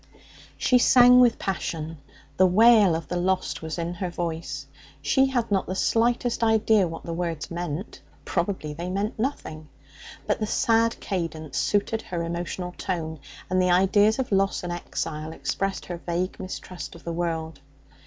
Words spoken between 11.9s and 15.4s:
her emotional tone, and the ideas of loss and exile